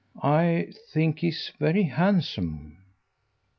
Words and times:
"I 0.23 0.73
think 0.89 1.19
he's 1.19 1.51
very 1.59 1.83
handsome." 1.83 2.79